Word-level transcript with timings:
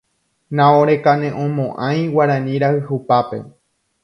Naorekaneʼõmoʼãi 0.59 2.01
Guarani 2.15 2.57
rayhupápe. 2.65 3.45